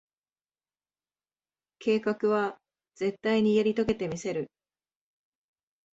[1.77, 2.57] 計画は、
[2.95, 4.49] 絶対にやり遂げてみせる。